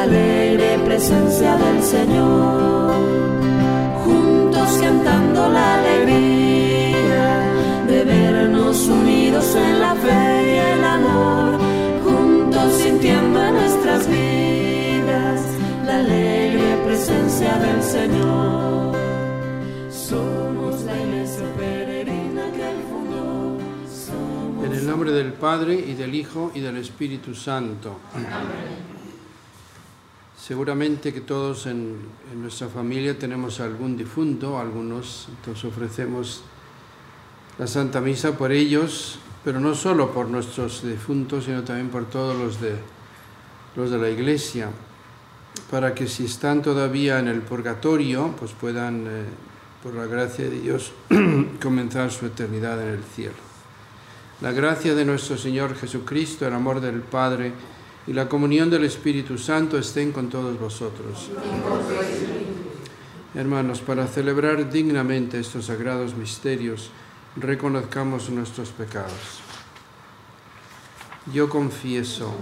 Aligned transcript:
La 0.00 0.06
alegre 0.06 0.78
presencia 0.86 1.56
del 1.56 1.82
Señor. 1.82 2.94
Juntos 4.04 4.70
cantando 4.80 5.48
la 5.50 5.74
alegría 5.74 7.28
de 7.86 8.04
vernos 8.04 8.78
unidos 8.88 9.54
en 9.56 9.80
la 9.80 9.94
fe 9.94 10.24
y 10.52 10.56
el 10.72 10.84
amor, 10.84 11.58
juntos 12.04 12.72
sintiendo 12.82 13.44
en 13.44 13.54
nuestras 13.54 14.08
vidas 14.08 15.40
la 15.84 15.96
alegre 15.98 16.78
presencia 16.86 17.52
del 17.58 17.82
Señor. 17.82 18.96
Somos 19.90 20.80
la 20.82 20.96
iglesia 20.98 21.46
peregrina 21.58 22.44
que 22.54 22.62
Él 22.70 22.80
fundó. 22.90 23.58
Somos 24.06 24.64
En 24.64 24.72
el 24.72 24.86
nombre 24.86 25.10
del 25.12 25.34
Padre 25.34 25.74
y 25.74 25.92
del 25.92 26.14
Hijo 26.14 26.52
y 26.54 26.60
del 26.60 26.78
Espíritu 26.78 27.34
Santo. 27.34 27.98
Seguramente 30.50 31.14
que 31.14 31.20
todos 31.20 31.66
en, 31.66 31.96
nuestra 32.34 32.66
familia 32.66 33.16
tenemos 33.16 33.60
algún 33.60 33.96
difunto, 33.96 34.58
algunos, 34.58 35.28
entonces 35.28 35.64
ofrecemos 35.64 36.42
la 37.56 37.68
Santa 37.68 38.00
Misa 38.00 38.36
por 38.36 38.50
ellos, 38.50 39.20
pero 39.44 39.60
no 39.60 39.76
solo 39.76 40.10
por 40.12 40.26
nuestros 40.26 40.82
difuntos, 40.82 41.44
sino 41.44 41.62
también 41.62 41.88
por 41.88 42.06
todos 42.06 42.36
los 42.36 42.60
de, 42.60 42.74
los 43.76 43.92
de 43.92 43.98
la 43.98 44.10
Iglesia, 44.10 44.70
para 45.70 45.94
que 45.94 46.08
si 46.08 46.24
están 46.24 46.62
todavía 46.62 47.20
en 47.20 47.28
el 47.28 47.42
purgatorio, 47.42 48.34
pues 48.36 48.50
puedan, 48.50 49.06
eh, 49.06 49.26
por 49.84 49.94
la 49.94 50.06
gracia 50.06 50.50
de 50.50 50.60
Dios, 50.60 50.92
comenzar 51.62 52.10
su 52.10 52.26
eternidad 52.26 52.82
en 52.82 52.94
el 52.94 53.04
cielo. 53.04 53.38
La 54.40 54.50
gracia 54.50 54.96
de 54.96 55.04
nuestro 55.04 55.38
Señor 55.38 55.76
Jesucristo, 55.76 56.44
el 56.44 56.54
amor 56.54 56.80
del 56.80 57.02
Padre 57.02 57.52
y 58.06 58.12
la 58.12 58.28
comunión 58.28 58.70
del 58.70 58.84
Espíritu 58.84 59.38
Santo 59.38 59.78
estén 59.78 60.12
con 60.12 60.28
todos 60.28 60.58
vosotros. 60.58 61.30
Hermanos, 63.34 63.80
para 63.80 64.06
celebrar 64.06 64.70
dignamente 64.70 65.38
estos 65.38 65.66
sagrados 65.66 66.14
misterios, 66.16 66.90
reconozcamos 67.36 68.28
nuestros 68.30 68.70
pecados. 68.70 69.40
Yo 71.32 71.48
confieso, 71.48 72.34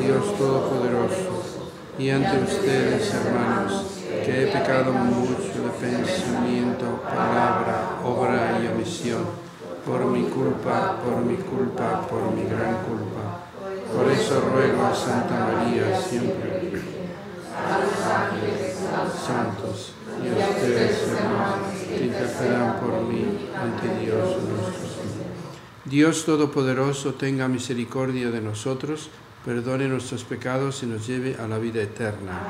Dios 0.00 0.36
Todopoderoso, 0.36 1.70
y 1.98 2.08
ante 2.08 2.42
ustedes, 2.42 3.14
hermanos, 3.14 3.84
que 4.24 4.44
he 4.44 4.46
pecado 4.46 4.92
mucho 4.92 5.62
de 5.62 5.70
pensamiento, 5.78 7.02
palabra, 7.02 8.00
obra 8.02 8.60
y 8.62 8.66
omisión, 8.74 9.24
por 9.86 10.06
mi 10.06 10.22
culpa, 10.24 10.98
por 11.04 11.18
mi 11.24 11.36
culpa, 11.36 12.06
por 12.08 12.32
mi 12.32 12.44
gran 12.44 12.76
culpa. 12.82 13.41
Por 13.94 14.10
eso 14.10 14.40
ruego 14.40 14.86
a 14.86 14.94
Santa 14.94 15.46
María 15.52 16.00
siempre, 16.00 16.82
santos, 19.26 19.92
y 20.22 20.28
a 20.28 20.48
ustedes, 20.48 21.08
hermanos, 21.08 21.68
que 21.88 22.06
intercedan 22.06 22.80
por 22.80 23.02
mí 23.02 23.48
ante 23.54 24.04
Dios 24.04 24.36
nuestro 24.48 24.88
Señor. 24.88 25.32
Dios 25.84 26.24
Todopoderoso 26.24 27.14
tenga 27.14 27.48
misericordia 27.48 28.30
de 28.30 28.40
nosotros, 28.40 29.10
perdone 29.44 29.88
nuestros 29.88 30.24
pecados 30.24 30.82
y 30.82 30.86
nos 30.86 31.06
lleve 31.06 31.36
a 31.38 31.46
la 31.46 31.58
vida 31.58 31.82
eterna. 31.82 32.40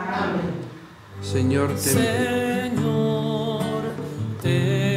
Señor, 1.23 1.69
ten 1.69 1.79
Señor, 1.79 3.63
ten 4.43 4.92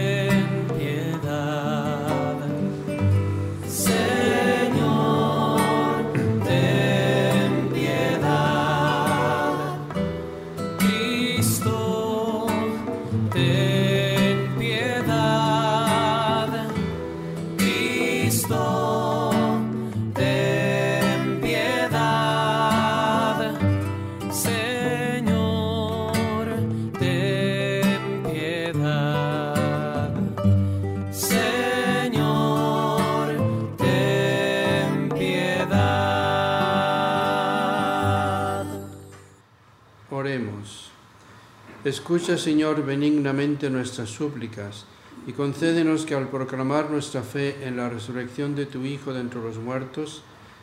Escucha, 42.06 42.38
Señor, 42.38 42.86
benignamente 42.86 43.68
nuestras 43.72 44.10
súplicas 44.10 44.86
y 45.26 45.32
concédenos 45.32 46.06
que 46.06 46.14
al 46.14 46.28
proclamar 46.28 46.92
nuestra 46.92 47.24
fe 47.24 47.66
en 47.66 47.78
la 47.78 47.90
resurrección 47.90 48.54
de 48.54 48.68
tu 48.68 48.86
Hijo 48.86 49.12
de 49.12 49.22
entre 49.22 49.42
los 49.42 49.58
muertos, 49.58 50.22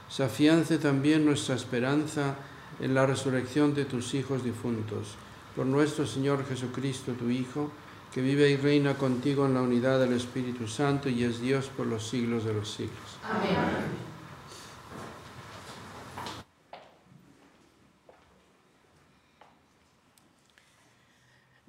se 0.09 0.23
afiance 0.23 0.79
también 0.79 1.25
nuestra 1.25 1.57
esperanza 1.57 2.37
en 2.79 2.95
la 2.95 3.07
resurrección 3.07 3.75
de 3.75 3.85
tus 3.85 4.15
hijos 4.15 4.45
difuntos. 4.45 5.17
Por 5.57 5.67
nuestro 5.67 6.07
Señor 6.07 6.47
Jesucristo, 6.47 7.11
tu 7.19 7.29
Hijo, 7.29 7.73
que 8.15 8.23
vive 8.23 8.49
y 8.49 8.57
reina 8.57 8.95
contigo 8.95 9.45
en 9.45 9.55
la 9.55 9.63
unidad 9.63 9.99
del 9.99 10.13
Espíritu 10.13 10.69
Santo 10.69 11.09
y 11.09 11.25
es 11.25 11.41
Dios 11.41 11.69
por 11.77 11.89
los 11.89 12.07
siglos 12.07 12.45
de 12.45 12.55
los 12.55 12.71
siglos. 12.71 13.19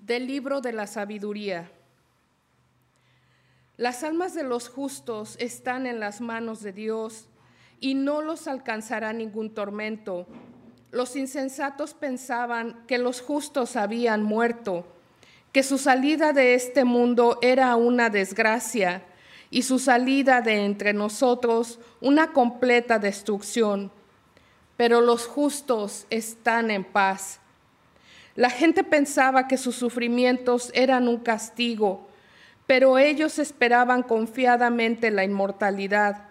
Del 0.05 0.27
libro 0.27 0.59
de 0.59 0.73
la 0.73 0.85
sabiduría. 0.85 1.71
Las 3.77 4.03
almas 4.03 4.33
de 4.33 4.43
los 4.43 4.67
justos 4.67 5.37
están 5.39 5.87
en 5.87 6.01
las 6.01 6.19
manos 6.19 6.61
de 6.61 6.73
Dios 6.73 7.29
y 7.79 7.95
no 7.95 8.21
los 8.21 8.49
alcanzará 8.49 9.13
ningún 9.13 9.53
tormento. 9.53 10.27
Los 10.91 11.15
insensatos 11.15 11.93
pensaban 11.93 12.83
que 12.85 12.97
los 12.97 13.21
justos 13.21 13.77
habían 13.77 14.23
muerto, 14.23 14.85
que 15.53 15.63
su 15.63 15.77
salida 15.77 16.33
de 16.33 16.53
este 16.55 16.83
mundo 16.83 17.39
era 17.41 17.73
una 17.77 18.09
desgracia 18.09 19.05
y 19.51 19.61
su 19.61 19.79
salida 19.79 20.41
de 20.41 20.65
entre 20.65 20.91
nosotros 20.91 21.79
una 22.01 22.33
completa 22.33 22.99
destrucción. 22.99 23.89
Pero 24.75 24.99
los 24.99 25.27
justos 25.27 26.07
están 26.09 26.71
en 26.71 26.83
paz. 26.83 27.39
La 28.35 28.49
gente 28.49 28.83
pensaba 28.83 29.47
que 29.47 29.57
sus 29.57 29.75
sufrimientos 29.75 30.71
eran 30.73 31.07
un 31.07 31.17
castigo, 31.17 32.07
pero 32.65 32.97
ellos 32.97 33.37
esperaban 33.37 34.01
confiadamente 34.01 35.11
la 35.11 35.23
inmortalidad. 35.23 36.25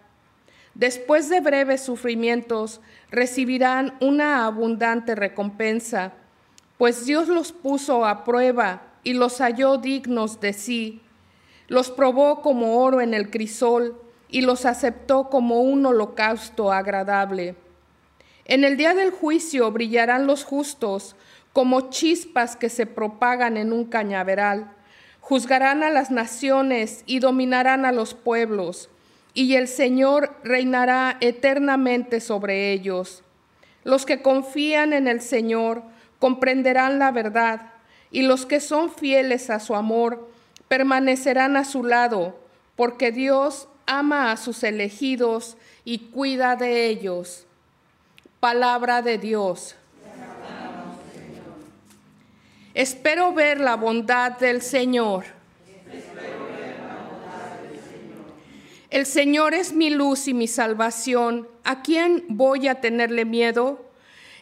Después 0.74 1.28
de 1.28 1.40
breves 1.40 1.82
sufrimientos 1.82 2.80
recibirán 3.10 3.94
una 4.00 4.46
abundante 4.46 5.14
recompensa, 5.14 6.14
pues 6.78 7.06
Dios 7.06 7.28
los 7.28 7.52
puso 7.52 8.04
a 8.04 8.24
prueba 8.24 8.82
y 9.04 9.12
los 9.12 9.38
halló 9.38 9.76
dignos 9.76 10.40
de 10.40 10.52
sí. 10.52 11.00
Los 11.68 11.90
probó 11.90 12.42
como 12.42 12.78
oro 12.78 13.00
en 13.00 13.14
el 13.14 13.30
crisol 13.30 14.00
y 14.28 14.40
los 14.40 14.64
aceptó 14.64 15.28
como 15.28 15.60
un 15.60 15.86
holocausto 15.86 16.72
agradable. 16.72 17.54
En 18.44 18.64
el 18.64 18.76
día 18.76 18.94
del 18.94 19.12
juicio 19.12 19.70
brillarán 19.70 20.26
los 20.26 20.42
justos 20.42 21.14
como 21.52 21.90
chispas 21.90 22.56
que 22.56 22.68
se 22.68 22.86
propagan 22.86 23.56
en 23.56 23.72
un 23.72 23.84
cañaveral. 23.84 24.72
Juzgarán 25.20 25.82
a 25.82 25.90
las 25.90 26.10
naciones 26.10 27.04
y 27.06 27.18
dominarán 27.18 27.84
a 27.84 27.92
los 27.92 28.14
pueblos, 28.14 28.88
y 29.34 29.54
el 29.54 29.68
Señor 29.68 30.34
reinará 30.42 31.16
eternamente 31.20 32.20
sobre 32.20 32.72
ellos. 32.72 33.22
Los 33.84 34.06
que 34.06 34.22
confían 34.22 34.92
en 34.92 35.08
el 35.08 35.20
Señor 35.20 35.82
comprenderán 36.18 36.98
la 36.98 37.10
verdad, 37.10 37.72
y 38.10 38.22
los 38.22 38.46
que 38.46 38.60
son 38.60 38.90
fieles 38.90 39.48
a 39.50 39.60
su 39.60 39.74
amor 39.74 40.28
permanecerán 40.68 41.56
a 41.56 41.64
su 41.64 41.84
lado, 41.84 42.38
porque 42.76 43.12
Dios 43.12 43.68
ama 43.86 44.32
a 44.32 44.36
sus 44.36 44.62
elegidos 44.62 45.56
y 45.84 45.98
cuida 46.10 46.56
de 46.56 46.86
ellos. 46.86 47.46
Palabra 48.40 49.02
de 49.02 49.18
Dios. 49.18 49.76
Espero 52.74 53.34
ver 53.34 53.60
la 53.60 53.76
bondad 53.76 54.38
del 54.38 54.62
Señor. 54.62 55.24
El 58.88 59.04
Señor 59.06 59.52
es 59.52 59.74
mi 59.74 59.90
luz 59.90 60.26
y 60.28 60.34
mi 60.34 60.46
salvación. 60.46 61.48
¿A 61.64 61.82
quién 61.82 62.24
voy 62.28 62.68
a 62.68 62.80
tenerle 62.80 63.24
miedo? 63.26 63.84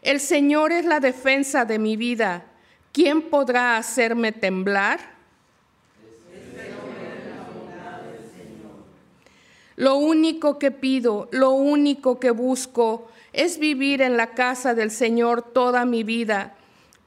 El 0.02 0.20
Señor 0.20 0.72
es 0.72 0.84
la 0.84 1.00
defensa 1.00 1.64
de 1.64 1.78
mi 1.78 1.96
vida. 1.96 2.46
¿Quién 2.92 3.22
podrá 3.22 3.76
hacerme 3.76 4.32
temblar? 4.32 5.00
Lo 9.74 9.96
único 9.96 10.58
que 10.58 10.70
pido, 10.70 11.28
lo 11.32 11.50
único 11.50 12.20
que 12.20 12.30
busco 12.30 13.10
es 13.32 13.58
vivir 13.58 14.02
en 14.02 14.16
la 14.16 14.34
casa 14.34 14.74
del 14.74 14.90
Señor 14.90 15.42
toda 15.42 15.84
mi 15.84 16.04
vida 16.04 16.56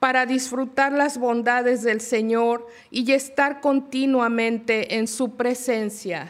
para 0.04 0.26
disfrutar 0.26 0.92
las 0.92 1.18
bondades 1.18 1.82
del 1.82 2.02
Señor 2.02 2.68
y 2.92 3.10
estar 3.14 3.62
continuamente 3.62 4.96
en 4.96 5.08
su 5.08 5.38
presencia. 5.38 6.30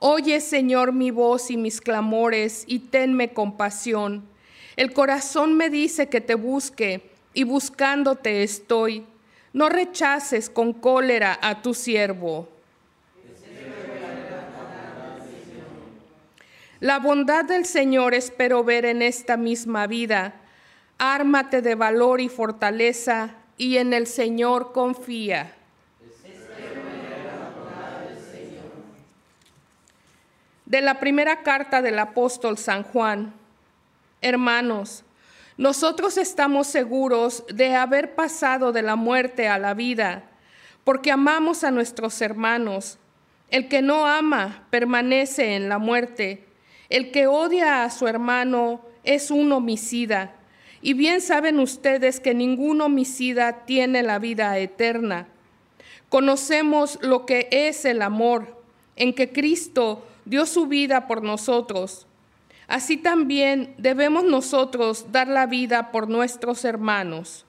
Oye, 0.00 0.40
Señor, 0.40 0.92
mi 0.92 1.12
voz 1.12 1.52
y 1.52 1.56
mis 1.56 1.80
clamores 1.80 2.64
y 2.66 2.80
tenme 2.80 3.32
compasión. 3.32 4.24
El 4.74 4.92
corazón 4.92 5.56
me 5.56 5.70
dice 5.70 6.08
que 6.08 6.20
te 6.20 6.34
busque 6.34 7.08
y 7.32 7.44
buscándote 7.44 8.42
estoy. 8.42 9.06
No 9.52 9.68
rechaces 9.68 10.50
con 10.50 10.72
cólera 10.72 11.38
a 11.40 11.62
tu 11.62 11.74
siervo. 11.74 12.48
La 16.80 16.98
bondad 16.98 17.44
del 17.44 17.66
Señor 17.66 18.14
espero 18.14 18.64
ver 18.64 18.86
en 18.86 19.02
esta 19.02 19.36
misma 19.36 19.86
vida. 19.86 20.32
Ármate 20.96 21.60
de 21.60 21.74
valor 21.74 22.22
y 22.22 22.30
fortaleza 22.30 23.34
y 23.58 23.76
en 23.76 23.92
el 23.92 24.06
Señor 24.06 24.72
confía. 24.72 25.54
De 30.64 30.80
la 30.80 31.00
primera 31.00 31.42
carta 31.42 31.82
del 31.82 31.98
apóstol 31.98 32.56
San 32.56 32.82
Juan. 32.82 33.34
Hermanos, 34.22 35.04
nosotros 35.58 36.16
estamos 36.16 36.66
seguros 36.66 37.44
de 37.52 37.76
haber 37.76 38.14
pasado 38.14 38.72
de 38.72 38.80
la 38.80 38.96
muerte 38.96 39.48
a 39.48 39.58
la 39.58 39.74
vida, 39.74 40.30
porque 40.84 41.12
amamos 41.12 41.62
a 41.62 41.70
nuestros 41.70 42.22
hermanos. 42.22 42.96
El 43.50 43.68
que 43.68 43.82
no 43.82 44.06
ama 44.06 44.66
permanece 44.70 45.56
en 45.56 45.68
la 45.68 45.76
muerte. 45.76 46.46
El 46.90 47.12
que 47.12 47.26
odia 47.26 47.84
a 47.84 47.90
su 47.90 48.06
hermano 48.06 48.80
es 49.04 49.30
un 49.30 49.50
homicida. 49.52 50.34
Y 50.82 50.94
bien 50.94 51.20
saben 51.20 51.60
ustedes 51.60 52.20
que 52.20 52.34
ningún 52.34 52.80
homicida 52.80 53.64
tiene 53.64 54.02
la 54.02 54.18
vida 54.18 54.58
eterna. 54.58 55.28
Conocemos 56.08 56.98
lo 57.02 57.26
que 57.26 57.48
es 57.52 57.84
el 57.84 58.02
amor, 58.02 58.62
en 58.96 59.14
que 59.14 59.32
Cristo 59.32 60.04
dio 60.24 60.46
su 60.46 60.66
vida 60.66 61.06
por 61.06 61.22
nosotros. 61.22 62.06
Así 62.66 62.96
también 62.96 63.74
debemos 63.78 64.24
nosotros 64.24 65.12
dar 65.12 65.28
la 65.28 65.46
vida 65.46 65.92
por 65.92 66.08
nuestros 66.08 66.64
hermanos. 66.64 67.44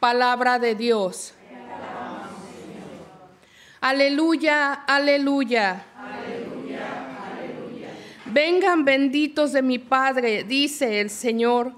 Palabra 0.00 0.58
de 0.58 0.74
Dios. 0.74 1.34
Aleluya, 3.80 4.72
aleluya. 4.72 5.84
Vengan 8.36 8.84
benditos 8.84 9.54
de 9.54 9.62
mi 9.62 9.78
Padre, 9.78 10.44
dice 10.44 11.00
el 11.00 11.08
Señor. 11.08 11.72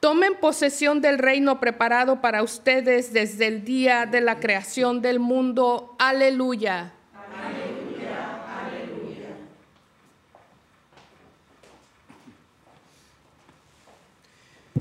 Tomen 0.00 0.34
posesión 0.40 1.00
del 1.00 1.18
reino 1.18 1.60
preparado 1.60 2.20
para 2.20 2.42
ustedes 2.42 3.12
desde 3.12 3.46
el 3.46 3.64
día 3.64 4.06
de 4.06 4.20
la 4.20 4.40
creación 4.40 5.02
del 5.02 5.20
mundo. 5.20 5.94
Aleluya. 6.00 6.92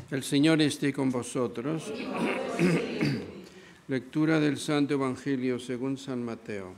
El 0.10 0.24
Señor 0.24 0.64
esté 0.64 0.92
con 0.92 1.12
vosotros. 1.12 1.94
Lectura 3.88 4.40
del 4.40 4.58
Santo 4.58 4.96
Evangelio 4.96 5.60
según 5.60 5.96
San 6.00 6.24
Mateo. 6.24 6.74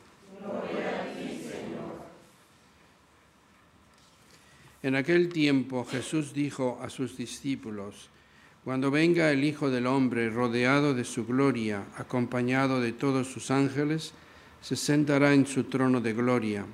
En 4.84 4.96
aquel 4.96 5.30
tiempo 5.30 5.86
Jesús 5.86 6.34
dijo 6.34 6.80
a 6.82 6.90
sus 6.90 7.16
discípulos, 7.16 8.10
Cuando 8.64 8.90
venga 8.90 9.32
el 9.32 9.44
Hijo 9.44 9.70
del 9.70 9.86
Hombre 9.86 10.32
rodeado 10.32 10.96
de 10.96 11.04
su 11.04 11.28
gloria, 11.28 11.84
acompañado 11.98 12.82
de 12.82 12.92
todos 12.92 13.28
sus 13.28 13.52
ángeles, 13.52 14.14
se 14.60 14.76
sentará 14.76 15.36
en 15.36 15.46
su 15.46 15.66
trono 15.66 16.02
de 16.02 16.14
gloria. 16.14 16.66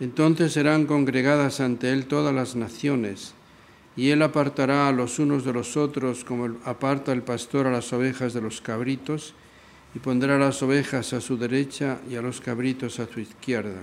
Entonces 0.00 0.54
serán 0.54 0.86
congregadas 0.86 1.60
ante 1.60 1.92
él 1.92 2.06
todas 2.06 2.34
las 2.34 2.56
naciones, 2.56 3.34
y 3.96 4.08
él 4.08 4.22
apartará 4.22 4.88
a 4.88 4.92
los 4.92 5.18
unos 5.18 5.44
de 5.44 5.52
los 5.52 5.76
otros 5.76 6.24
como 6.24 6.56
aparta 6.64 7.12
el 7.12 7.22
pastor 7.22 7.66
a 7.66 7.70
las 7.70 7.92
ovejas 7.92 8.32
de 8.32 8.40
los 8.40 8.62
cabritos, 8.62 9.34
y 9.94 9.98
pondrá 9.98 10.38
las 10.38 10.62
ovejas 10.62 11.12
a 11.12 11.20
su 11.20 11.36
derecha 11.36 12.00
y 12.08 12.16
a 12.16 12.22
los 12.22 12.40
cabritos 12.40 12.98
a 12.98 13.06
su 13.06 13.20
izquierda. 13.20 13.82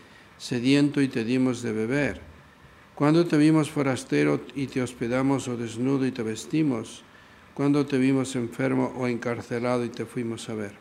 sediento 0.41 1.01
y 1.01 1.07
te 1.07 1.23
dimos 1.23 1.61
de 1.61 1.71
beber? 1.71 2.19
¿Cuándo 2.95 3.27
te 3.27 3.37
vimos 3.37 3.69
forastero 3.69 4.41
y 4.55 4.65
te 4.65 4.81
hospedamos 4.81 5.47
o 5.47 5.55
desnudo 5.55 6.05
y 6.07 6.11
te 6.11 6.23
vestimos? 6.23 7.03
¿Cuándo 7.53 7.85
te 7.85 7.99
vimos 7.99 8.35
enfermo 8.35 8.91
o 8.97 9.07
encarcelado 9.07 9.85
y 9.85 9.89
te 9.89 10.05
fuimos 10.05 10.49
a 10.49 10.55
ver? 10.55 10.73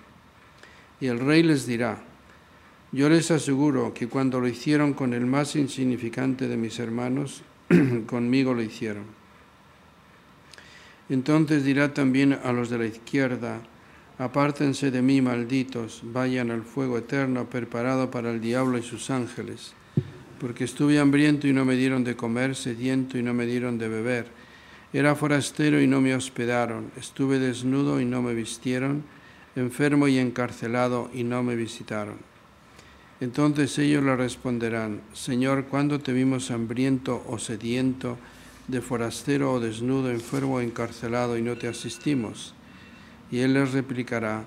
Y 0.99 1.09
el 1.09 1.19
rey 1.21 1.43
les 1.43 1.67
dirá, 1.67 2.03
yo 2.91 3.11
les 3.11 3.31
aseguro 3.31 3.93
que 3.93 4.09
cuando 4.09 4.41
lo 4.41 4.49
hicieron 4.49 4.95
con 4.95 5.13
el 5.13 5.27
más 5.27 5.55
insignificante 5.57 6.49
de 6.49 6.57
mis 6.57 6.79
hermanos, 6.79 7.43
conmigo 8.07 8.55
lo 8.55 8.63
hicieron. 8.63 9.05
Entonces 11.11 11.65
dirá 11.65 11.93
también 11.93 12.33
a 12.33 12.53
los 12.53 12.71
de 12.71 12.79
la 12.79 12.87
izquierda, 12.87 13.61
apártense 14.21 14.91
de 14.91 15.01
mí, 15.01 15.23
malditos, 15.23 16.03
vayan 16.05 16.51
al 16.51 16.63
fuego 16.63 16.99
eterno 16.99 17.49
preparado 17.49 18.11
para 18.11 18.31
el 18.31 18.43
diablo 18.43 18.77
y 18.77 18.83
sus 18.83 19.09
ángeles, 19.09 19.73
porque 20.39 20.65
estuve 20.65 20.99
hambriento 20.99 21.49
y 21.49 21.55
no 21.55 21.65
me 21.65 21.75
dieron 21.75 22.05
de 22.05 22.17
comer, 22.17 22.55
sediento 22.55 23.17
y 23.17 23.23
no 23.23 23.33
me 23.33 23.47
dieron 23.47 23.79
de 23.79 23.89
beber, 23.89 24.27
era 24.93 25.15
forastero 25.15 25.81
y 25.81 25.87
no 25.87 26.03
me 26.03 26.15
hospedaron, 26.15 26.91
estuve 26.99 27.39
desnudo 27.39 27.99
y 27.99 28.05
no 28.05 28.21
me 28.21 28.35
vistieron, 28.35 29.05
enfermo 29.57 30.07
y 30.07 30.19
encarcelado 30.19 31.11
y 31.15 31.25
no 31.25 31.43
me 31.43 31.57
visitaron. 31.57 32.19
Entonces 33.23 33.79
ellos 33.79 34.05
le 34.05 34.17
responderán, 34.17 35.01
Señor, 35.15 35.65
¿cuándo 35.65 35.99
te 35.99 36.13
vimos 36.13 36.51
hambriento 36.51 37.25
o 37.27 37.39
sediento, 37.39 38.19
de 38.69 38.83
forastero 38.83 39.55
o 39.55 39.61
desnudo, 39.61 40.11
enfermo 40.11 40.57
o 40.57 40.61
encarcelado 40.61 41.39
y 41.39 41.43
no 41.43 41.57
te 41.57 41.69
asistimos? 41.69 42.55
Y 43.31 43.41
él 43.41 43.55
les 43.55 43.73
replicará, 43.73 44.45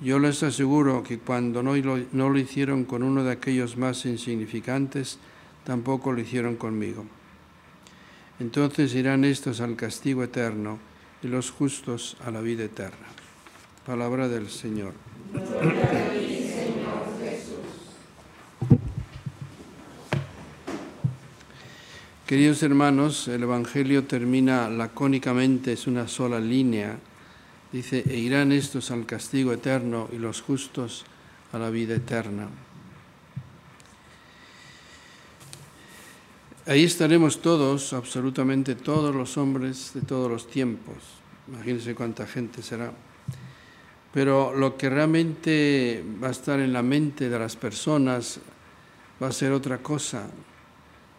yo 0.00 0.18
les 0.18 0.42
aseguro 0.42 1.02
que 1.02 1.18
cuando 1.18 1.62
no 1.62 1.76
lo, 1.76 1.98
no 2.12 2.30
lo 2.30 2.38
hicieron 2.38 2.84
con 2.84 3.02
uno 3.02 3.24
de 3.24 3.32
aquellos 3.32 3.76
más 3.76 4.06
insignificantes, 4.06 5.18
tampoco 5.64 6.12
lo 6.12 6.20
hicieron 6.20 6.56
conmigo. 6.56 7.04
Entonces 8.38 8.94
irán 8.94 9.24
estos 9.24 9.60
al 9.60 9.76
castigo 9.76 10.24
eterno 10.24 10.78
y 11.22 11.28
los 11.28 11.50
justos 11.50 12.16
a 12.24 12.30
la 12.30 12.40
vida 12.40 12.64
eterna. 12.64 13.06
Palabra 13.84 14.28
del 14.28 14.48
Señor. 14.48 14.94
Queridos 22.26 22.62
hermanos, 22.62 23.26
el 23.26 23.42
Evangelio 23.42 24.04
termina 24.04 24.70
lacónicamente, 24.70 25.72
es 25.72 25.86
una 25.88 26.06
sola 26.06 26.38
línea. 26.38 26.96
Dice, 27.72 28.02
e 28.08 28.16
irán 28.16 28.50
estos 28.50 28.90
al 28.90 29.06
castigo 29.06 29.52
eterno 29.52 30.08
y 30.12 30.18
los 30.18 30.42
justos 30.42 31.04
a 31.52 31.58
la 31.58 31.70
vida 31.70 31.94
eterna. 31.94 32.48
Ahí 36.66 36.84
estaremos 36.84 37.40
todos, 37.40 37.92
absolutamente 37.92 38.74
todos 38.74 39.14
los 39.14 39.36
hombres 39.36 39.92
de 39.94 40.02
todos 40.02 40.30
los 40.30 40.46
tiempos. 40.46 40.96
Imagínense 41.48 41.94
cuánta 41.94 42.26
gente 42.26 42.62
será. 42.62 42.92
Pero 44.12 44.54
lo 44.54 44.76
que 44.76 44.90
realmente 44.90 46.04
va 46.22 46.28
a 46.28 46.32
estar 46.32 46.60
en 46.60 46.72
la 46.72 46.82
mente 46.82 47.28
de 47.28 47.38
las 47.38 47.56
personas 47.56 48.40
va 49.22 49.28
a 49.28 49.32
ser 49.32 49.52
otra 49.52 49.78
cosa. 49.78 50.28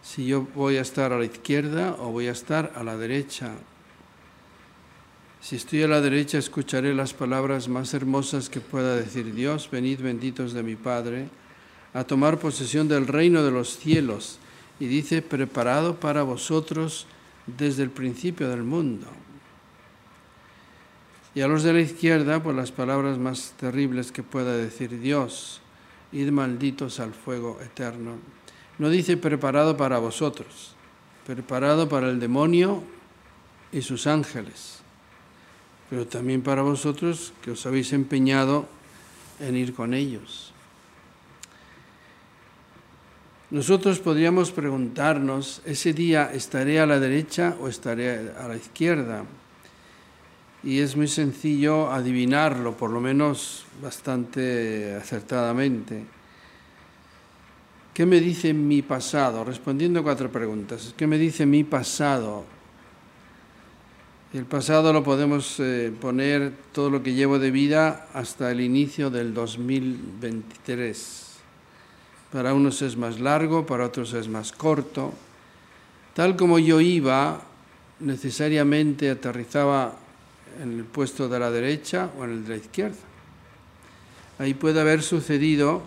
Si 0.03 0.25
yo 0.25 0.48
voy 0.55 0.77
a 0.77 0.81
estar 0.81 1.13
a 1.13 1.20
la 1.20 1.25
izquierda 1.25 1.96
o 2.00 2.12
voy 2.12 2.27
a 2.27 2.31
estar 2.31 2.74
a 2.75 2.84
la 2.84 2.98
derecha. 2.98 3.51
Si 5.42 5.56
estoy 5.56 5.82
a 5.82 5.88
la 5.88 6.02
derecha 6.02 6.38
escucharé 6.38 6.94
las 6.94 7.14
palabras 7.16 7.68
más 7.68 7.96
hermosas 7.96 8.48
que 8.48 8.62
pueda 8.62 8.96
decir 8.96 9.34
Dios, 9.34 9.68
venid 9.72 10.00
benditos 10.00 10.54
de 10.54 10.62
mi 10.62 10.76
Padre, 10.76 11.30
a 11.96 12.04
tomar 12.04 12.38
posesión 12.38 12.88
del 12.88 13.08
reino 13.08 13.42
de 13.42 13.50
los 13.50 13.76
cielos 13.78 14.38
y 14.80 14.86
dice, 14.86 15.24
preparado 15.24 16.00
para 16.00 16.22
vosotros 16.22 17.08
desde 17.48 17.82
el 17.82 17.90
principio 17.90 18.50
del 18.50 18.62
mundo. 18.62 19.08
Y 21.34 21.42
a 21.42 21.48
los 21.48 21.64
de 21.64 21.74
la 21.74 21.82
izquierda, 21.82 22.44
por 22.44 22.54
las 22.54 22.72
palabras 22.72 23.18
más 23.18 23.54
terribles 23.60 24.12
que 24.12 24.22
pueda 24.22 24.56
decir 24.56 25.00
Dios, 25.00 25.62
id 26.12 26.30
malditos 26.30 27.00
al 27.00 27.14
fuego 27.14 27.60
eterno. 27.62 28.18
No 28.78 28.90
dice 28.90 29.18
preparado 29.18 29.76
para 29.76 29.98
vosotros, 29.98 30.76
preparado 31.26 31.90
para 31.90 32.10
el 32.10 32.20
demonio 32.20 32.84
y 33.72 33.82
sus 33.82 34.08
ángeles, 34.08 34.81
pero 35.92 36.08
también 36.08 36.42
para 36.42 36.62
vosotros 36.62 37.34
que 37.44 37.52
os 37.52 37.66
habéis 37.66 37.92
empeñado 37.92 38.66
en 39.42 39.58
ir 39.58 39.76
con 39.76 39.94
ellos. 39.94 40.54
Nosotros 43.50 44.00
podríamos 44.00 44.52
preguntarnos, 44.52 45.62
¿ese 45.66 45.92
día 45.92 46.32
estaré 46.32 46.80
a 46.80 46.86
la 46.86 46.98
derecha 46.98 47.58
o 47.60 47.68
estaré 47.68 48.32
a 48.32 48.48
la 48.48 48.56
izquierda? 48.56 49.26
Y 50.64 50.80
es 50.80 50.96
muy 50.96 51.10
sencillo 51.10 51.92
adivinarlo, 51.92 52.78
por 52.78 52.90
lo 52.90 53.02
menos 53.02 53.66
bastante 53.84 54.96
acertadamente. 54.96 56.06
¿Qué 57.94 58.06
me 58.06 58.22
dice 58.22 58.54
mi 58.54 58.82
pasado? 58.82 59.44
Respondiendo 59.44 60.02
cuatro 60.04 60.32
preguntas. 60.32 60.94
¿Qué 60.96 61.06
me 61.06 61.18
dice 61.18 61.46
mi 61.46 61.66
pasado? 61.66 62.61
El 64.34 64.46
pasado 64.46 64.94
lo 64.94 65.04
podemos 65.04 65.60
eh, 65.60 65.92
poner 66.00 66.54
todo 66.72 66.90
lo 66.90 67.04
que 67.04 67.14
llevo 67.14 67.38
de 67.38 67.52
vida 67.52 68.08
hasta 68.14 68.50
el 68.50 68.62
inicio 68.62 69.10
del 69.10 69.34
2023. 69.34 71.28
Para 72.32 72.54
unos 72.54 72.82
es 72.82 72.96
más 72.96 73.20
largo, 73.20 73.66
para 73.66 73.88
otros 73.88 74.14
es 74.14 74.30
más 74.30 74.54
corto. 74.54 75.14
Tal 76.14 76.38
como 76.38 76.60
yo 76.60 76.80
iba, 76.80 77.42
necesariamente 78.00 79.10
aterrizaba 79.10 79.98
en 80.64 80.80
el 80.80 80.86
puesto 80.86 81.28
de 81.28 81.38
la 81.38 81.52
derecha 81.52 82.10
o 82.18 82.24
en 82.24 82.32
el 82.32 82.46
de 82.46 82.50
la 82.52 82.56
izquierda. 82.56 82.96
Ahí 84.40 84.54
puede 84.54 84.80
haber 84.80 85.04
sucedido 85.04 85.82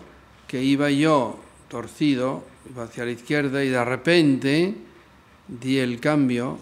que 0.47 0.61
iba 0.61 0.91
yo 0.91 1.39
torcido, 1.67 2.43
iba 2.69 2.83
hacia 2.83 3.05
la 3.05 3.11
izquierda 3.11 3.63
y 3.63 3.69
de 3.69 3.83
repente 3.83 4.75
di 5.47 5.79
el 5.79 5.99
cambio 5.99 6.59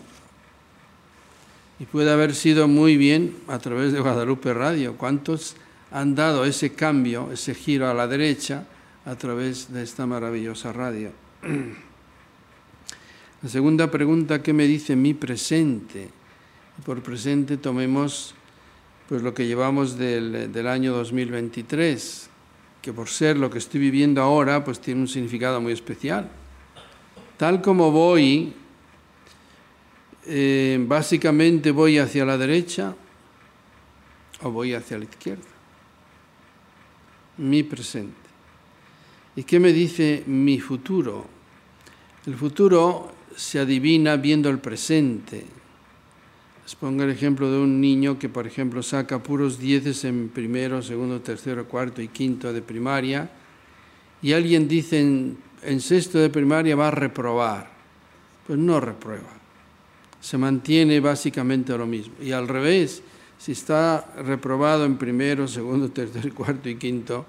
y 1.83 1.85
puede 1.85 2.13
haber 2.13 2.33
sido 2.33 2.69
muy 2.69 2.95
bien 2.95 3.35
a 3.49 3.59
través 3.59 3.91
de 3.91 3.99
Guadalupe 3.99 4.53
Radio. 4.53 4.95
¿Cuántos 4.95 5.57
han 5.91 6.15
dado 6.15 6.45
ese 6.45 6.71
cambio, 6.71 7.29
ese 7.33 7.53
giro 7.53 7.89
a 7.89 7.93
la 7.93 8.07
derecha 8.07 8.63
a 9.05 9.15
través 9.15 9.73
de 9.73 9.83
esta 9.83 10.05
maravillosa 10.05 10.71
radio. 10.71 11.11
La 13.43 13.49
segunda 13.49 13.91
pregunta, 13.91 14.41
¿qué 14.41 14.53
me 14.53 14.65
dice 14.65 14.95
mi 14.95 15.13
presente? 15.13 16.07
Por 16.85 17.01
presente 17.01 17.57
tomemos 17.57 18.33
pues 19.09 19.21
lo 19.21 19.33
que 19.33 19.45
llevamos 19.45 19.97
del, 19.97 20.53
del, 20.53 20.67
año 20.67 20.93
2023, 20.93 22.29
que 22.81 22.93
por 22.93 23.09
ser 23.09 23.35
lo 23.35 23.49
que 23.49 23.57
estoy 23.57 23.81
viviendo 23.81 24.21
ahora, 24.21 24.63
pues 24.63 24.79
tiene 24.79 25.01
un 25.01 25.09
significado 25.09 25.59
muy 25.59 25.73
especial. 25.73 26.29
Tal 27.35 27.61
como 27.61 27.91
voy, 27.91 28.53
eh, 30.25 30.83
básicamente 30.87 31.71
voy 31.71 31.97
hacia 31.97 32.25
la 32.25 32.37
derecha 32.37 32.95
o 34.41 34.51
voy 34.51 34.73
hacia 34.73 34.97
la 34.97 35.05
izquierda. 35.05 35.43
Mi 37.37 37.63
presente. 37.63 38.23
¿Y 39.35 39.43
qué 39.43 39.59
me 39.59 39.73
dice 39.73 40.23
mi 40.27 40.59
futuro? 40.59 41.25
El 42.25 42.35
futuro 42.35 43.11
se 43.35 43.59
adivina 43.59 44.15
viendo 44.15 44.49
el 44.49 44.59
presente. 44.59 45.43
Les 46.63 46.75
pongo 46.75 47.03
el 47.03 47.09
ejemplo 47.09 47.51
de 47.51 47.57
un 47.57 47.81
niño 47.81 48.17
que, 48.17 48.29
por 48.29 48.47
ejemplo, 48.47 48.83
saca 48.83 49.21
puros 49.21 49.59
dieces 49.59 50.05
en 50.05 50.29
primero, 50.29 50.81
segundo, 50.81 51.19
tercero, 51.21 51.67
cuarto 51.67 52.01
y 52.01 52.07
quinto 52.07 52.53
de 52.53 52.61
primaria, 52.61 53.29
y 54.21 54.31
alguien 54.31 54.69
dice 54.69 55.01
en, 55.01 55.37
en 55.63 55.81
sexto 55.81 56.19
de 56.19 56.29
primaria 56.29 56.75
va 56.75 56.87
a 56.87 56.91
reprobar. 56.91 57.69
Pues 58.47 58.57
no 58.57 58.79
reprueba. 58.79 59.42
Se 60.23 60.37
mantiene 60.37 61.01
básicamente 61.01 61.77
lo 61.77 61.85
mismo. 61.85 62.13
Y 62.21 62.31
al 62.31 62.47
revés, 62.47 63.03
si 63.37 63.51
está 63.51 64.13
reprobado 64.23 64.85
en 64.85 64.97
primero, 64.97 65.49
segundo, 65.49 65.89
tercero, 65.89 66.33
cuarto 66.33 66.69
y 66.69 66.75
quinto, 66.75 67.25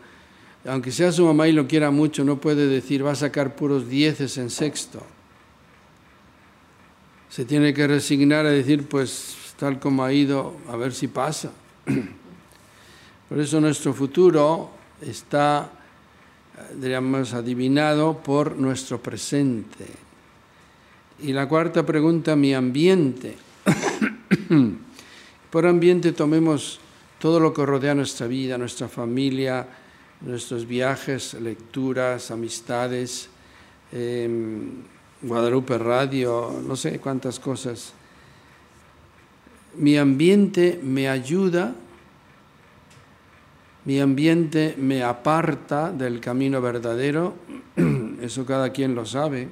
aunque 0.65 0.93
sea 0.93 1.11
su 1.11 1.27
mamá 1.27 1.49
y 1.49 1.53
lo 1.53 1.67
quiera 1.67 1.91
mucho, 1.91 2.23
no 2.23 2.41
puede 2.41 2.69
decir 2.69 3.05
va 3.05 3.11
a 3.11 3.17
sacar 3.17 3.57
puros 3.57 3.89
dieces 3.89 4.39
en 4.39 4.49
sexto. 4.49 5.05
Se 7.29 7.45
tiene 7.45 7.75
que 7.75 7.89
resignar 7.89 8.47
a 8.47 8.51
decir, 8.51 8.87
pues 8.87 9.55
tal 9.59 9.81
como 9.81 10.05
ha 10.05 10.13
ido, 10.13 10.55
a 10.69 10.77
ver 10.77 10.95
si 10.95 11.09
pasa. 11.09 11.51
Por 13.29 13.41
eso 13.41 13.61
nuestro 13.61 13.93
futuro 13.93 14.71
está, 15.03 15.69
diríamos, 16.81 17.35
adivinado 17.35 18.19
por 18.23 18.57
nuestro 18.57 19.03
presente. 19.03 20.04
Y 21.23 21.33
la 21.33 21.49
cuarta 21.49 21.87
pregunta, 21.87 22.35
mi 22.35 22.55
ambiente. 22.55 23.37
por 25.51 25.67
ambiente 25.67 26.13
tomemos 26.13 26.81
todo 27.19 27.39
lo 27.39 27.55
que 27.55 27.65
rodea 27.65 27.95
nuestra 27.95 28.27
vida, 28.27 28.59
nuestra 28.59 28.89
familia, 28.89 29.67
nuestros 30.21 30.67
viajes, 30.67 31.35
lecturas, 31.35 32.31
amistades, 32.31 33.29
eh, 33.93 34.29
Guadalupe 35.23 35.79
Radio, 35.79 36.53
no 36.67 36.77
sé 36.77 36.99
cuántas 36.99 37.39
cosas. 37.39 37.95
Mi 39.77 39.97
ambiente 39.97 40.79
me 40.83 41.09
ayuda, 41.09 41.75
mi 43.87 44.01
ambiente 44.01 44.75
me 44.77 45.03
aparta 45.03 45.93
del 45.93 46.21
camino 46.21 46.61
verdadero, 46.61 47.35
eso 48.21 48.45
cada 48.45 48.71
quien 48.71 48.95
lo 48.95 49.07
sabe. 49.07 49.49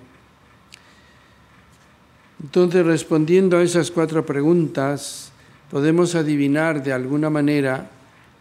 Entonces, 2.43 2.85
respondiendo 2.85 3.59
a 3.59 3.63
esas 3.63 3.91
cuatro 3.91 4.27
preguntas, 4.27 5.33
podemos 5.71 6.15
adivinar 6.15 6.83
de 6.83 6.93
alguna 6.93 7.31
manera 7.31 7.91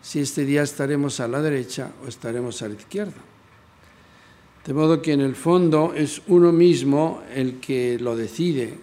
si 0.02 0.20
este 0.20 0.44
día 0.44 0.64
estaremos 0.64 1.20
a 1.20 1.28
la 1.28 1.42
derecha 1.42 1.92
o 2.04 2.08
estaremos 2.08 2.62
a 2.62 2.68
la 2.68 2.74
izquierda. 2.74 3.14
De 4.66 4.74
modo 4.74 5.02
que 5.02 5.14
en 5.14 5.22
el 5.22 5.36
fondo 5.36 5.94
es 5.96 6.22
uno 6.28 6.52
mismo 6.52 7.22
el 7.34 7.60
que 7.60 7.98
lo 8.00 8.16
decide. 8.16 8.78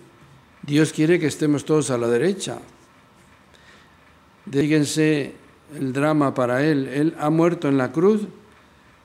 Dios 0.62 0.92
quiere 0.92 1.18
que 1.18 1.26
estemos 1.26 1.64
todos 1.64 1.90
a 1.90 1.98
la 1.98 2.08
derecha. 2.08 2.58
Díganse 4.46 5.34
el 5.76 5.92
drama 5.92 6.32
para 6.34 6.64
Él. 6.64 6.88
Él 6.88 7.14
ha 7.18 7.30
muerto 7.30 7.68
en 7.68 7.78
la 7.78 7.92
cruz 7.92 8.22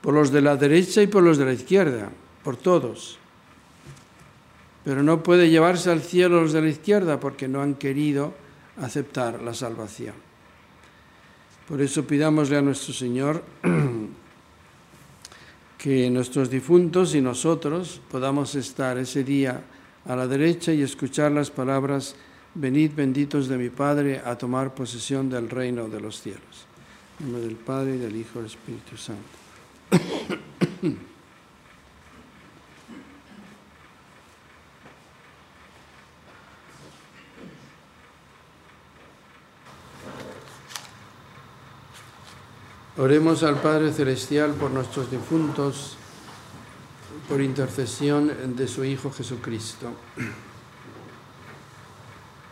por 0.01 0.13
los 0.13 0.31
de 0.31 0.41
la 0.41 0.57
derecha 0.57 1.01
y 1.01 1.07
por 1.07 1.23
los 1.23 1.37
de 1.37 1.45
la 1.45 1.53
izquierda, 1.53 2.09
por 2.43 2.57
todos. 2.57 3.19
Pero 4.83 5.03
no 5.03 5.23
puede 5.23 5.49
llevarse 5.49 5.91
al 5.91 6.01
cielo 6.01 6.41
los 6.41 6.53
de 6.53 6.61
la 6.61 6.69
izquierda 6.69 7.19
porque 7.19 7.47
no 7.47 7.61
han 7.61 7.75
querido 7.75 8.33
aceptar 8.81 9.41
la 9.41 9.53
salvación. 9.53 10.15
Por 11.67 11.81
eso 11.81 12.05
pidámosle 12.05 12.57
a 12.57 12.61
nuestro 12.61 12.93
Señor 12.93 13.43
que 15.77 16.09
nuestros 16.09 16.49
difuntos 16.49 17.15
y 17.15 17.21
nosotros 17.21 18.01
podamos 18.11 18.55
estar 18.55 18.97
ese 18.97 19.23
día 19.23 19.63
a 20.05 20.15
la 20.15 20.27
derecha 20.27 20.73
y 20.73 20.81
escuchar 20.81 21.31
las 21.31 21.49
palabras, 21.49 22.15
venid 22.55 22.91
benditos 22.95 23.47
de 23.47 23.57
mi 23.57 23.69
Padre 23.69 24.21
a 24.23 24.37
tomar 24.37 24.75
posesión 24.75 25.29
del 25.29 25.49
reino 25.49 25.87
de 25.87 26.01
los 26.01 26.21
cielos. 26.21 26.67
En 27.19 27.27
nombre 27.27 27.47
del 27.47 27.55
Padre 27.55 27.95
y 27.95 27.99
del 27.99 28.15
Hijo 28.15 28.39
y 28.39 28.41
del 28.41 28.45
Espíritu 28.45 28.97
Santo. 28.97 29.23
Oremos 42.95 43.41
al 43.41 43.59
Padre 43.59 43.91
Celestial 43.91 44.51
por 44.51 44.69
nuestros 44.69 45.09
difuntos, 45.09 45.97
por 47.27 47.41
intercesión 47.41 48.31
de 48.55 48.67
su 48.67 48.85
Hijo 48.85 49.09
Jesucristo. 49.09 49.87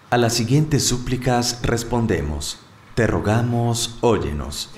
A 0.10 0.18
las 0.18 0.34
siguientes 0.34 0.84
súplicas 0.88 1.60
respondemos. 1.62 2.58
Te 2.96 3.06
rogamos, 3.06 4.00
óyenos. 4.02 4.72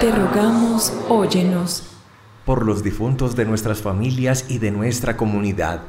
Te 0.00 0.10
rogamos, 0.10 0.92
óyenos. 1.08 1.84
Por 2.44 2.66
los 2.66 2.82
difuntos 2.82 3.36
de 3.36 3.44
nuestras 3.44 3.80
familias 3.80 4.46
y 4.48 4.58
de 4.58 4.72
nuestra 4.72 5.16
comunidad. 5.16 5.82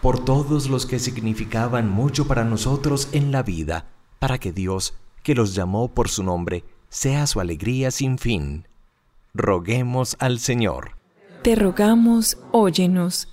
Por 0.00 0.24
todos 0.24 0.70
los 0.70 0.86
que 0.86 1.00
significaban 1.00 1.90
mucho 1.90 2.28
para 2.28 2.44
nosotros 2.44 3.08
en 3.10 3.32
la 3.32 3.42
vida. 3.42 3.86
Para 4.20 4.38
que 4.38 4.52
Dios, 4.52 4.94
que 5.24 5.34
los 5.34 5.56
llamó 5.56 5.92
por 5.92 6.08
su 6.08 6.22
nombre, 6.22 6.64
sea 6.90 7.26
su 7.26 7.40
alegría 7.40 7.90
sin 7.90 8.18
fin. 8.18 8.66
Roguemos 9.32 10.16
al 10.18 10.40
Señor. 10.40 10.96
Te 11.42 11.54
rogamos, 11.54 12.36
óyenos. 12.52 13.28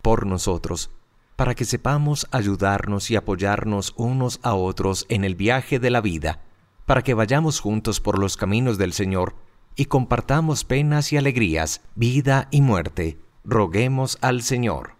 Por 0.00 0.26
nosotros, 0.26 0.90
para 1.36 1.54
que 1.54 1.64
sepamos 1.64 2.26
ayudarnos 2.30 3.10
y 3.10 3.16
apoyarnos 3.16 3.94
unos 3.96 4.40
a 4.42 4.54
otros 4.54 5.06
en 5.08 5.24
el 5.24 5.34
viaje 5.34 5.78
de 5.78 5.90
la 5.90 6.00
vida, 6.00 6.40
para 6.86 7.02
que 7.02 7.14
vayamos 7.14 7.60
juntos 7.60 8.00
por 8.00 8.18
los 8.18 8.36
caminos 8.36 8.78
del 8.78 8.92
Señor 8.92 9.34
y 9.76 9.86
compartamos 9.86 10.64
penas 10.64 11.12
y 11.12 11.16
alegrías, 11.16 11.82
vida 11.94 12.48
y 12.50 12.62
muerte. 12.62 13.18
Roguemos 13.44 14.18
al 14.20 14.42
Señor. 14.42 14.92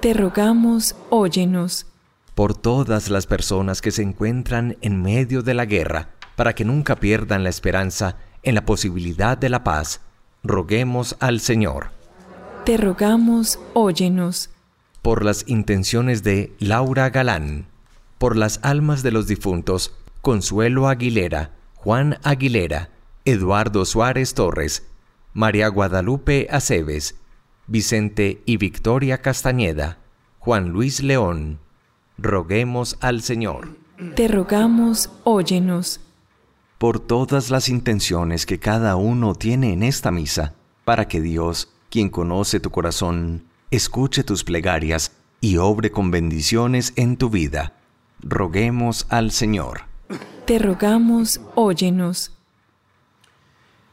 Te 0.00 0.12
rogamos, 0.12 0.94
óyenos. 1.08 1.86
Por 2.34 2.54
todas 2.54 3.08
las 3.08 3.26
personas 3.26 3.80
que 3.80 3.90
se 3.90 4.02
encuentran 4.02 4.76
en 4.82 5.00
medio 5.00 5.42
de 5.42 5.54
la 5.54 5.64
guerra, 5.64 6.15
para 6.36 6.54
que 6.54 6.64
nunca 6.64 6.96
pierdan 6.96 7.42
la 7.42 7.48
esperanza 7.48 8.16
en 8.42 8.54
la 8.54 8.64
posibilidad 8.64 9.36
de 9.36 9.48
la 9.48 9.64
paz, 9.64 10.00
roguemos 10.44 11.16
al 11.18 11.40
Señor. 11.40 11.90
Te 12.64 12.76
rogamos, 12.76 13.58
óyenos. 13.74 14.50
Por 15.02 15.24
las 15.24 15.44
intenciones 15.48 16.22
de 16.22 16.52
Laura 16.58 17.10
Galán, 17.10 17.66
por 18.18 18.36
las 18.36 18.60
almas 18.62 19.02
de 19.02 19.12
los 19.12 19.26
difuntos, 19.26 19.94
Consuelo 20.20 20.88
Aguilera, 20.88 21.52
Juan 21.74 22.18
Aguilera, 22.22 22.90
Eduardo 23.24 23.84
Suárez 23.84 24.34
Torres, 24.34 24.86
María 25.32 25.68
Guadalupe 25.68 26.48
Aceves, 26.50 27.16
Vicente 27.66 28.42
y 28.46 28.56
Victoria 28.56 29.22
Castañeda, 29.22 29.98
Juan 30.38 30.70
Luis 30.70 31.02
León. 31.02 31.58
Roguemos 32.18 32.96
al 33.00 33.22
Señor. 33.22 33.76
Te 34.14 34.28
rogamos, 34.28 35.10
óyenos. 35.24 36.00
Por 36.78 37.00
todas 37.00 37.50
las 37.50 37.68
intenciones 37.68 38.44
que 38.44 38.58
cada 38.58 38.96
uno 38.96 39.34
tiene 39.34 39.72
en 39.72 39.82
esta 39.82 40.10
misa, 40.10 40.54
para 40.84 41.08
que 41.08 41.20
Dios, 41.20 41.72
quien 41.90 42.10
conoce 42.10 42.60
tu 42.60 42.70
corazón, 42.70 43.44
escuche 43.70 44.24
tus 44.24 44.44
plegarias 44.44 45.12
y 45.40 45.56
obre 45.56 45.90
con 45.90 46.10
bendiciones 46.10 46.92
en 46.96 47.16
tu 47.16 47.30
vida. 47.30 47.72
Roguemos 48.20 49.06
al 49.08 49.30
Señor. 49.30 49.82
Te 50.44 50.58
rogamos, 50.58 51.40
óyenos. 51.54 52.32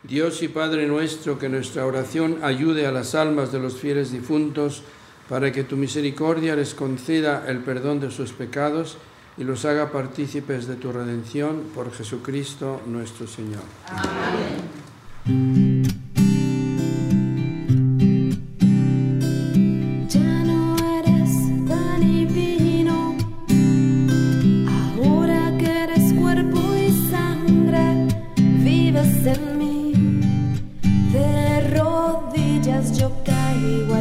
Dios 0.03 0.43
y 0.43 0.49
Padre 0.49 0.85
nuestro, 0.85 1.39
que 1.39 1.47
nuestra 1.47 1.85
oración 1.85 2.39
ayude 2.43 2.85
a 2.85 2.91
las 2.91 3.15
almas 3.15 3.53
de 3.53 3.59
los 3.59 3.77
fieles 3.77 4.11
difuntos, 4.11 4.83
para 5.29 5.53
que 5.53 5.63
tu 5.63 5.77
misericordia 5.77 6.55
les 6.55 6.73
conceda 6.73 7.45
el 7.47 7.59
perdón 7.59 8.01
de 8.01 8.11
sus 8.11 8.33
pecados 8.33 8.97
y 9.37 9.43
los 9.43 9.65
haga 9.65 9.91
partícipes 9.91 10.67
de 10.67 10.75
tu 10.75 10.91
redención 10.91 11.63
por 11.73 11.91
Jesucristo 11.91 12.81
nuestro 12.85 13.27
Señor. 13.27 13.63
Vives 28.63 29.25
en 29.25 29.57
mí. 29.57 29.93
De 31.11 31.75
rodillas 31.75 32.97
yo 32.97 33.11
caigo 33.25 33.95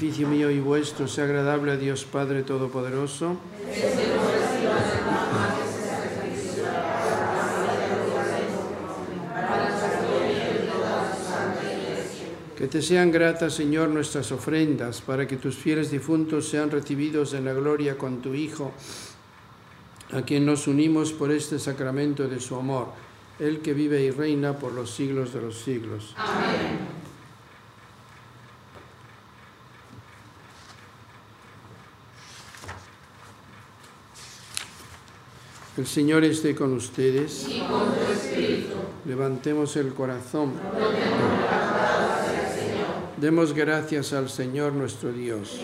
sacrificio 0.00 0.28
mío 0.28 0.50
y 0.50 0.60
vuestro 0.60 1.06
sea 1.06 1.24
agradable 1.24 1.72
a 1.72 1.76
Dios 1.76 2.06
Padre 2.06 2.42
Todopoderoso. 2.42 3.36
Que 12.56 12.66
te 12.66 12.80
sean 12.80 13.12
gratas, 13.12 13.52
Señor, 13.52 13.90
nuestras 13.90 14.32
ofrendas, 14.32 15.02
para 15.02 15.26
que 15.26 15.36
tus 15.36 15.56
fieles 15.56 15.90
difuntos 15.90 16.48
sean 16.48 16.70
recibidos 16.70 17.34
en 17.34 17.44
la 17.44 17.52
gloria 17.52 17.98
con 17.98 18.22
tu 18.22 18.32
Hijo, 18.32 18.72
a 20.12 20.22
quien 20.22 20.46
nos 20.46 20.66
unimos 20.66 21.12
por 21.12 21.30
este 21.30 21.58
sacramento 21.58 22.26
de 22.26 22.40
su 22.40 22.56
amor, 22.56 22.88
el 23.38 23.60
que 23.60 23.74
vive 23.74 24.00
y 24.02 24.10
reina 24.10 24.54
por 24.54 24.72
los 24.72 24.90
siglos 24.90 25.34
de 25.34 25.42
los 25.42 25.58
siglos. 25.58 26.14
El 35.80 35.86
Señor 35.86 36.24
esté 36.24 36.54
con 36.54 36.74
ustedes. 36.74 37.48
Levantemos 39.06 39.76
el 39.76 39.94
corazón. 39.94 40.52
Demos 43.16 43.54
gracias 43.54 44.12
al 44.12 44.28
Señor 44.28 44.74
nuestro 44.74 45.10
Dios. 45.10 45.58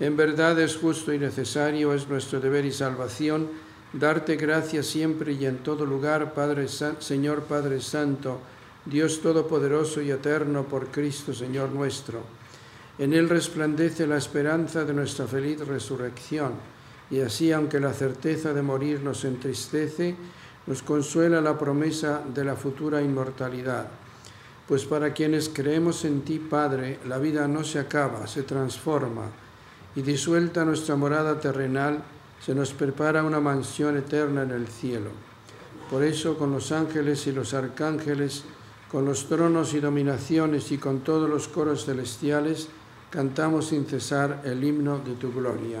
En 0.00 0.16
verdad 0.16 0.58
es 0.58 0.76
justo 0.78 1.12
y 1.12 1.18
necesario, 1.18 1.92
es 1.92 2.08
nuestro 2.08 2.40
deber 2.40 2.64
y 2.64 2.72
salvación 2.72 3.50
Darte 3.92 4.36
gracias 4.36 4.86
siempre 4.86 5.32
y 5.34 5.44
en 5.44 5.58
todo 5.58 5.84
lugar, 5.84 6.32
Padre 6.32 6.66
San- 6.68 7.02
Señor 7.02 7.42
Padre 7.42 7.82
Santo, 7.82 8.38
Dios 8.86 9.20
Todopoderoso 9.20 10.00
y 10.00 10.10
Eterno 10.10 10.64
por 10.64 10.86
Cristo, 10.86 11.34
Señor 11.34 11.68
nuestro. 11.72 12.20
En 12.98 13.12
Él 13.12 13.28
resplandece 13.28 14.06
la 14.06 14.16
esperanza 14.16 14.84
de 14.86 14.94
nuestra 14.94 15.26
feliz 15.26 15.60
resurrección, 15.66 16.52
y 17.10 17.20
así, 17.20 17.52
aunque 17.52 17.80
la 17.80 17.92
certeza 17.92 18.52
de 18.52 18.62
morir 18.62 19.00
nos 19.02 19.24
entristece, 19.24 20.14
nos 20.66 20.82
consuela 20.82 21.40
la 21.40 21.58
promesa 21.58 22.22
de 22.34 22.44
la 22.44 22.54
futura 22.54 23.00
inmortalidad. 23.00 23.88
Pues 24.66 24.84
para 24.84 25.14
quienes 25.14 25.48
creemos 25.48 26.04
en 26.04 26.20
ti, 26.20 26.38
Padre, 26.38 26.98
la 27.06 27.18
vida 27.18 27.48
no 27.48 27.64
se 27.64 27.78
acaba, 27.78 28.26
se 28.26 28.42
transforma, 28.42 29.30
y 29.96 30.02
disuelta 30.02 30.66
nuestra 30.66 30.94
morada 30.94 31.40
terrenal, 31.40 32.02
se 32.44 32.54
nos 32.54 32.72
prepara 32.72 33.24
una 33.24 33.40
mansión 33.40 33.96
eterna 33.96 34.42
en 34.42 34.50
el 34.50 34.68
cielo. 34.68 35.10
Por 35.90 36.04
eso, 36.04 36.36
con 36.36 36.52
los 36.52 36.70
ángeles 36.70 37.26
y 37.26 37.32
los 37.32 37.54
arcángeles, 37.54 38.44
con 38.90 39.06
los 39.06 39.26
tronos 39.26 39.72
y 39.72 39.80
dominaciones 39.80 40.70
y 40.70 40.78
con 40.78 41.00
todos 41.00 41.28
los 41.28 41.48
coros 41.48 41.86
celestiales, 41.86 42.68
cantamos 43.10 43.68
sin 43.68 43.86
cesar 43.86 44.42
el 44.44 44.62
himno 44.62 44.98
de 44.98 45.14
tu 45.14 45.32
gloria. 45.32 45.80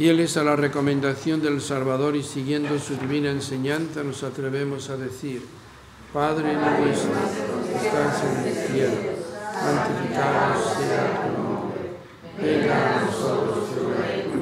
Fieles 0.00 0.38
a 0.38 0.42
la 0.42 0.56
recomendación 0.56 1.42
del 1.42 1.60
Salvador 1.60 2.16
y 2.16 2.22
siguiendo 2.22 2.78
su 2.78 2.96
divina 2.96 3.30
enseñanza, 3.30 4.02
nos 4.02 4.22
atrevemos 4.22 4.88
a 4.88 4.96
decir, 4.96 5.46
Padre 6.10 6.54
nuestro, 6.54 7.10
que 7.66 7.86
estás 7.86 8.24
en 8.24 8.48
el 8.48 8.54
cielo, 8.54 8.96
santificado 9.52 10.56
sea 10.72 11.20
tu 11.20 11.28
nombre, 11.42 12.00
venga 12.40 12.96
a 12.96 13.04
nosotros 13.04 13.68
tu 13.68 13.92
reino, 13.92 14.40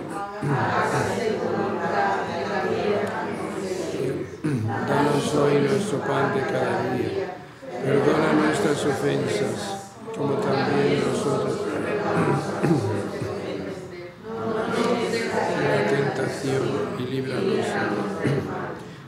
hágase 0.54 1.32
tu 1.32 1.42
voluntad 1.42 2.22
en 2.38 2.42
la 2.48 2.60
tierra 2.70 3.18
Danos 4.86 5.34
hoy 5.34 5.54
nuestro 5.62 5.98
pan 6.02 6.34
de 6.36 6.42
cada 6.42 6.94
día, 6.94 7.34
perdona 7.84 8.32
nuestras 8.46 8.86
ofensas, 8.86 9.90
como 10.16 10.34
también 10.34 11.02
nosotros. 11.04 11.62
la 12.62 12.97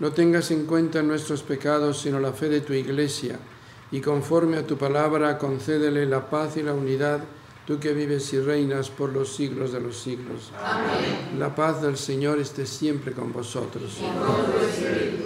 no 0.00 0.12
tengas 0.12 0.50
en 0.50 0.66
cuenta 0.66 1.02
nuestros 1.02 1.42
pecados, 1.42 2.00
sino 2.00 2.20
la 2.20 2.32
fe 2.32 2.48
de 2.48 2.60
tu 2.60 2.72
iglesia, 2.72 3.38
y 3.90 4.00
conforme 4.00 4.58
a 4.58 4.66
tu 4.66 4.76
palabra 4.76 5.38
concédele 5.38 6.06
la 6.06 6.28
paz 6.28 6.56
y 6.56 6.62
la 6.62 6.74
unidad, 6.74 7.20
tú 7.66 7.78
que 7.78 7.92
vives 7.92 8.32
y 8.32 8.40
reinas 8.40 8.90
por 8.90 9.12
los 9.12 9.34
siglos 9.34 9.72
de 9.72 9.80
los 9.80 9.98
siglos. 9.98 10.52
Amén. 10.62 11.38
La 11.38 11.54
paz 11.54 11.82
del 11.82 11.96
Señor 11.96 12.38
esté 12.38 12.66
siempre 12.66 13.12
con 13.12 13.32
vosotros. 13.32 13.98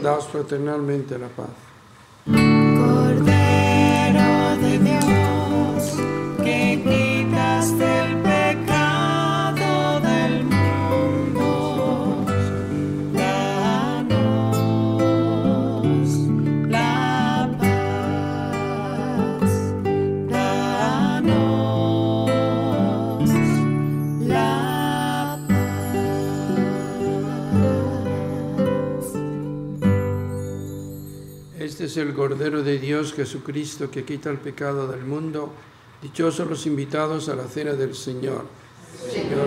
Daos 0.02 0.26
fraternalmente 0.26 1.18
la 1.18 1.28
paz. 1.28 2.61
Este 31.62 31.84
es 31.84 31.96
el 31.96 32.12
Cordero 32.12 32.64
de 32.64 32.80
Dios 32.80 33.14
Jesucristo 33.14 33.88
que 33.88 34.04
quita 34.04 34.30
el 34.30 34.38
pecado 34.38 34.88
del 34.88 35.04
mundo. 35.04 35.52
Dichosos 36.02 36.50
los 36.50 36.66
invitados 36.66 37.28
a 37.28 37.36
la 37.36 37.44
cena 37.44 37.74
del 37.74 37.94
Señor. 37.94 38.46
Señor, 39.08 39.46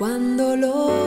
Cuando 0.00 0.56
lo 0.56 0.99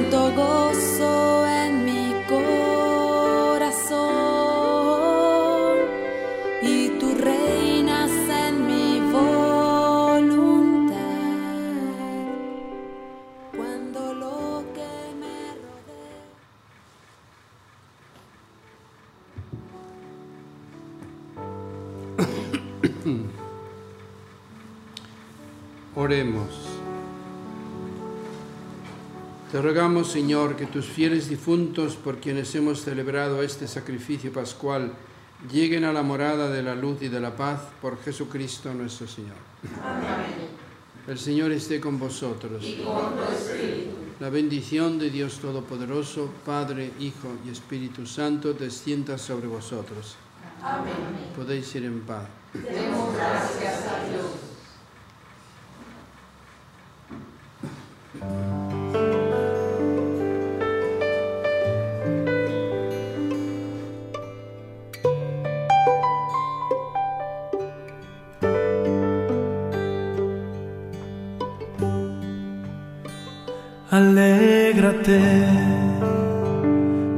siento 0.00 0.32
gozo 0.32 1.29
rogamos, 29.80 30.12
Señor, 30.12 30.56
que 30.56 30.66
tus 30.66 30.84
fieles 30.84 31.30
difuntos, 31.30 31.96
por 31.96 32.18
quienes 32.18 32.54
hemos 32.54 32.82
celebrado 32.82 33.42
este 33.42 33.66
sacrificio 33.66 34.30
pascual, 34.30 34.92
lleguen 35.50 35.84
a 35.84 35.92
la 35.94 36.02
morada 36.02 36.50
de 36.50 36.62
la 36.62 36.74
luz 36.74 37.00
y 37.00 37.08
de 37.08 37.18
la 37.18 37.34
paz 37.34 37.62
por 37.80 37.98
Jesucristo 38.02 38.74
nuestro 38.74 39.08
Señor. 39.08 39.36
El 41.08 41.18
Señor 41.18 41.50
esté 41.52 41.80
con 41.80 41.98
vosotros. 41.98 42.62
La 44.20 44.28
bendición 44.28 44.98
de 44.98 45.08
Dios 45.08 45.38
Todopoderoso, 45.38 46.28
Padre, 46.44 46.92
Hijo 47.00 47.28
y 47.46 47.50
Espíritu 47.50 48.04
Santo, 48.04 48.52
descienda 48.52 49.16
sobre 49.16 49.46
vosotros. 49.46 50.16
Podéis 51.34 51.74
ir 51.74 51.86
en 51.86 52.00
paz. 52.00 52.28
Alégrate, 73.90 75.20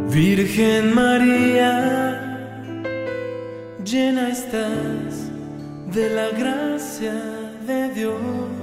Virgen 0.08 0.94
María, 0.94 1.68
llena 3.84 4.30
estás 4.30 5.28
de 5.92 6.08
la 6.14 6.30
gracia 6.30 7.12
de 7.66 7.90
Dios. 7.90 8.62